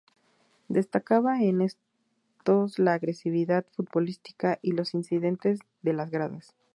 [0.67, 6.55] Destacaba en estos la agresividad futbolística y los incidentes en las gradas.